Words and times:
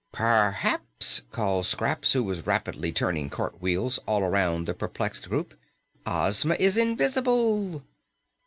"Perhaps," 0.11 1.21
called 1.29 1.67
Scraps, 1.67 2.13
who 2.13 2.23
was 2.23 2.47
rapidly 2.47 2.91
turning 2.91 3.29
"cartwheels" 3.29 3.99
all 4.07 4.23
around 4.23 4.65
the 4.65 4.73
perplexed 4.73 5.29
group, 5.29 5.53
"Ozma 6.07 6.55
is 6.55 6.75
invisible." 6.75 7.83